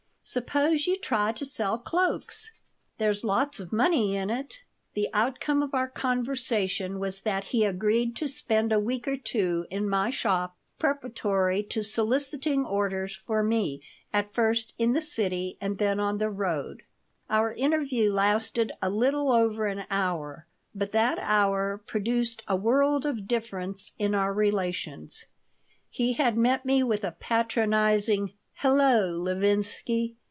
[0.23, 2.51] Suppose you try to sell cloaks?
[2.99, 4.59] There's lots of money in it."
[4.93, 9.65] The outcome of our conversation was that he agreed to spend a week or two
[9.69, 13.81] in my shop preparatory to soliciting orders for me,
[14.13, 16.83] at first in the city and then on the road
[17.29, 23.27] Our interview lasted a little over an hour, but that hour produced a world of
[23.27, 25.25] difference in our relations.
[25.89, 30.15] He had met me with a patronizing, "Hello, Levinsky."